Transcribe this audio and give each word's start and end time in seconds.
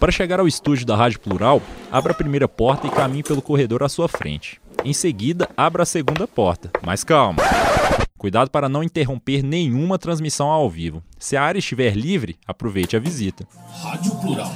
Para 0.00 0.10
chegar 0.10 0.40
ao 0.40 0.48
estúdio 0.48 0.86
da 0.86 0.96
Rádio 0.96 1.20
Plural, 1.20 1.60
abra 1.92 2.12
a 2.12 2.14
primeira 2.14 2.48
porta 2.48 2.86
e 2.86 2.90
caminhe 2.90 3.22
pelo 3.22 3.42
corredor 3.42 3.82
à 3.82 3.88
sua 3.88 4.08
frente. 4.08 4.58
Em 4.82 4.94
seguida, 4.94 5.46
abra 5.54 5.82
a 5.82 5.86
segunda 5.86 6.26
porta. 6.26 6.70
Mas 6.82 7.04
calma! 7.04 7.42
Cuidado 8.16 8.50
para 8.50 8.66
não 8.66 8.82
interromper 8.82 9.42
nenhuma 9.42 9.98
transmissão 9.98 10.48
ao 10.48 10.70
vivo. 10.70 11.02
Se 11.18 11.36
a 11.36 11.42
área 11.42 11.58
estiver 11.58 11.94
livre, 11.94 12.38
aproveite 12.46 12.96
a 12.96 12.98
visita. 12.98 13.46
Rádio 13.82 14.14
Plural. 14.16 14.50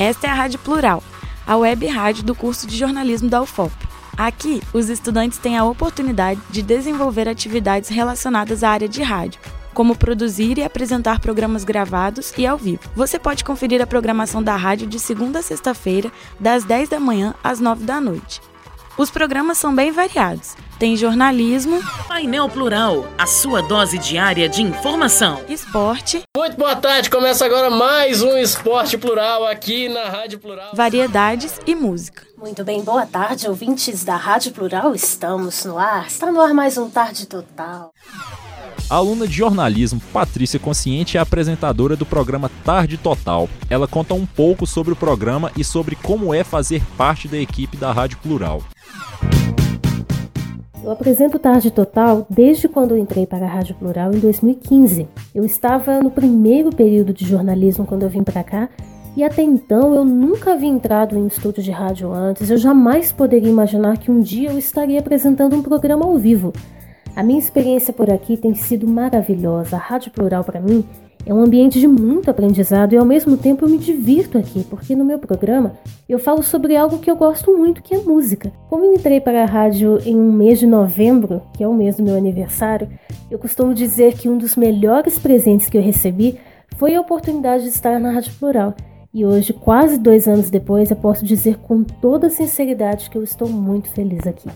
Esta 0.00 0.26
é 0.26 0.30
a 0.30 0.34
Rádio 0.34 0.58
Plural, 0.58 1.00
a 1.46 1.56
web 1.56 1.86
rádio 1.86 2.24
do 2.24 2.34
curso 2.34 2.66
de 2.66 2.76
jornalismo 2.76 3.30
da 3.30 3.40
UFOP. 3.40 3.72
Aqui, 4.18 4.60
os 4.74 4.88
estudantes 4.88 5.38
têm 5.38 5.56
a 5.56 5.64
oportunidade 5.64 6.40
de 6.50 6.60
desenvolver 6.60 7.28
atividades 7.28 7.88
relacionadas 7.88 8.64
à 8.64 8.70
área 8.70 8.88
de 8.88 9.00
rádio, 9.00 9.40
como 9.72 9.96
produzir 9.96 10.58
e 10.58 10.62
apresentar 10.64 11.20
programas 11.20 11.64
gravados 11.64 12.32
e 12.36 12.46
ao 12.46 12.56
vivo. 12.58 12.80
Você 12.94 13.18
pode 13.18 13.44
conferir 13.44 13.80
a 13.82 13.86
programação 13.86 14.42
da 14.42 14.56
rádio 14.56 14.86
de 14.86 14.98
segunda 15.00 15.38
a 15.38 15.42
sexta-feira, 15.42 16.10
das 16.38 16.64
10 16.64 16.88
da 16.90 17.00
manhã 17.00 17.34
às 17.42 17.60
9 17.60 17.84
da 17.84 18.00
noite. 18.00 18.40
Os 18.98 19.10
programas 19.10 19.56
são 19.56 19.74
bem 19.74 19.90
variados. 19.90 20.54
Tem 20.78 20.96
jornalismo, 20.96 21.80
Painel 22.06 22.46
Plural, 22.48 23.06
a 23.16 23.26
sua 23.26 23.62
dose 23.62 23.96
diária 23.98 24.48
de 24.48 24.62
informação. 24.62 25.40
esporte, 25.48 26.22
Muito 26.36 26.56
boa 26.58 26.76
tarde, 26.76 27.08
começa 27.08 27.46
agora 27.46 27.70
mais 27.70 28.20
um 28.20 28.36
Esporte 28.36 28.98
Plural 28.98 29.46
aqui 29.46 29.88
na 29.88 30.10
Rádio 30.10 30.38
Plural. 30.40 30.72
variedades 30.74 31.58
e 31.66 31.74
música. 31.74 32.22
Muito 32.36 32.64
bem, 32.64 32.82
boa 32.82 33.06
tarde, 33.06 33.48
ouvintes 33.48 34.04
da 34.04 34.16
Rádio 34.16 34.52
Plural. 34.52 34.94
Estamos 34.94 35.64
no 35.64 35.78
ar. 35.78 36.08
Está 36.08 36.30
no 36.30 36.40
ar 36.40 36.52
mais 36.52 36.76
um 36.76 36.90
Tarde 36.90 37.26
Total. 37.26 37.92
Aluna 38.92 39.26
de 39.26 39.32
jornalismo 39.32 40.02
Patrícia 40.12 40.60
Consciente 40.60 41.16
é 41.16 41.20
apresentadora 41.20 41.96
do 41.96 42.04
programa 42.04 42.50
Tarde 42.62 42.98
Total. 42.98 43.48
Ela 43.70 43.88
conta 43.88 44.12
um 44.12 44.26
pouco 44.26 44.66
sobre 44.66 44.92
o 44.92 44.96
programa 44.96 45.50
e 45.56 45.64
sobre 45.64 45.96
como 45.96 46.34
é 46.34 46.44
fazer 46.44 46.82
parte 46.94 47.26
da 47.26 47.38
equipe 47.38 47.74
da 47.74 47.90
Rádio 47.90 48.18
Plural. 48.18 48.62
Eu 50.84 50.90
apresento 50.90 51.38
Tarde 51.38 51.70
Total 51.70 52.26
desde 52.28 52.68
quando 52.68 52.94
entrei 52.94 53.24
para 53.24 53.46
a 53.46 53.48
Rádio 53.48 53.74
Plural 53.76 54.12
em 54.12 54.18
2015. 54.18 55.08
Eu 55.34 55.46
estava 55.46 55.98
no 56.02 56.10
primeiro 56.10 56.68
período 56.68 57.14
de 57.14 57.24
jornalismo 57.24 57.86
quando 57.86 58.02
eu 58.02 58.10
vim 58.10 58.22
para 58.22 58.44
cá 58.44 58.68
e 59.16 59.24
até 59.24 59.42
então 59.42 59.94
eu 59.94 60.04
nunca 60.04 60.52
havia 60.52 60.68
entrado 60.68 61.16
em 61.16 61.22
um 61.22 61.28
estúdio 61.28 61.62
de 61.62 61.70
rádio 61.70 62.12
antes. 62.12 62.50
Eu 62.50 62.58
jamais 62.58 63.10
poderia 63.10 63.48
imaginar 63.48 63.96
que 63.96 64.10
um 64.10 64.20
dia 64.20 64.50
eu 64.50 64.58
estaria 64.58 65.00
apresentando 65.00 65.56
um 65.56 65.62
programa 65.62 66.04
ao 66.04 66.18
vivo. 66.18 66.52
A 67.14 67.22
minha 67.22 67.38
experiência 67.38 67.92
por 67.92 68.10
aqui 68.10 68.38
tem 68.38 68.54
sido 68.54 68.88
maravilhosa. 68.88 69.76
A 69.76 69.78
Rádio 69.78 70.10
Plural 70.10 70.42
para 70.42 70.60
mim 70.60 70.82
é 71.26 71.32
um 71.32 71.42
ambiente 71.42 71.78
de 71.78 71.86
muito 71.86 72.30
aprendizado 72.30 72.94
e 72.94 72.96
ao 72.96 73.04
mesmo 73.04 73.36
tempo 73.36 73.64
eu 73.64 73.68
me 73.68 73.76
divirto 73.76 74.38
aqui, 74.38 74.64
porque 74.64 74.96
no 74.96 75.04
meu 75.04 75.18
programa 75.18 75.74
eu 76.08 76.18
falo 76.18 76.42
sobre 76.42 76.74
algo 76.74 76.98
que 76.98 77.10
eu 77.10 77.16
gosto 77.16 77.56
muito, 77.56 77.82
que 77.82 77.94
é 77.94 77.98
música. 77.98 78.50
Como 78.70 78.86
eu 78.86 78.94
entrei 78.94 79.20
para 79.20 79.42
a 79.42 79.46
rádio 79.46 79.98
em 80.06 80.16
um 80.16 80.32
mês 80.32 80.58
de 80.58 80.66
novembro, 80.66 81.42
que 81.52 81.62
é 81.62 81.68
o 81.68 81.74
mês 81.74 81.96
do 81.96 82.02
meu 82.02 82.16
aniversário, 82.16 82.88
eu 83.30 83.38
costumo 83.38 83.74
dizer 83.74 84.14
que 84.14 84.30
um 84.30 84.38
dos 84.38 84.56
melhores 84.56 85.18
presentes 85.18 85.68
que 85.68 85.76
eu 85.76 85.82
recebi 85.82 86.38
foi 86.78 86.94
a 86.94 87.00
oportunidade 87.00 87.64
de 87.64 87.68
estar 87.68 88.00
na 88.00 88.10
Rádio 88.10 88.32
Plural. 88.40 88.74
E 89.12 89.26
hoje, 89.26 89.52
quase 89.52 89.98
dois 89.98 90.26
anos 90.26 90.48
depois, 90.48 90.90
eu 90.90 90.96
posso 90.96 91.26
dizer 91.26 91.58
com 91.58 91.84
toda 91.84 92.30
sinceridade 92.30 93.10
que 93.10 93.18
eu 93.18 93.22
estou 93.22 93.46
muito 93.46 93.90
feliz 93.90 94.26
aqui. 94.26 94.48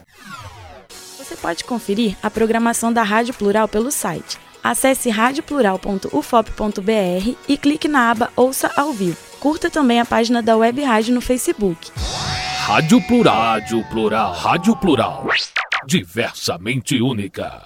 Pode 1.46 1.62
conferir 1.62 2.16
a 2.20 2.28
programação 2.28 2.92
da 2.92 3.04
Rádio 3.04 3.32
Plural 3.32 3.68
pelo 3.68 3.92
site. 3.92 4.36
Acesse 4.64 5.10
radioplural.ufop.br 5.10 7.36
e 7.46 7.56
clique 7.56 7.86
na 7.86 8.10
aba 8.10 8.32
Ouça 8.34 8.68
ao 8.76 8.92
vivo. 8.92 9.16
Curta 9.38 9.70
também 9.70 10.00
a 10.00 10.04
página 10.04 10.42
da 10.42 10.56
Web 10.56 10.82
Rádio 10.82 11.14
no 11.14 11.20
Facebook. 11.20 11.92
Rádio 11.94 13.00
Plural. 13.06 13.36
Rádio 13.36 13.84
Plural. 13.88 14.32
Rádio 14.32 14.74
Plural. 14.74 15.24
Diversamente 15.86 17.00
única. 17.00 17.62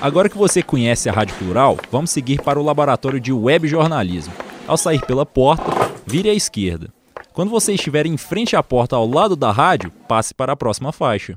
Agora 0.00 0.30
que 0.30 0.38
você 0.38 0.62
conhece 0.62 1.10
a 1.10 1.12
Rádio 1.12 1.36
Plural, 1.36 1.76
vamos 1.90 2.10
seguir 2.10 2.40
para 2.40 2.58
o 2.58 2.64
laboratório 2.64 3.20
de 3.20 3.30
web 3.30 3.68
jornalismo. 3.68 4.32
Ao 4.66 4.78
sair 4.78 5.04
pela 5.04 5.26
porta, 5.26 5.70
vire 6.06 6.30
à 6.30 6.34
esquerda. 6.34 6.88
Quando 7.34 7.50
você 7.50 7.74
estiver 7.74 8.06
em 8.06 8.16
frente 8.16 8.56
à 8.56 8.62
porta 8.62 8.96
ao 8.96 9.06
lado 9.06 9.36
da 9.36 9.50
rádio, 9.50 9.92
passe 10.08 10.32
para 10.32 10.54
a 10.54 10.56
próxima 10.56 10.92
faixa. 10.92 11.36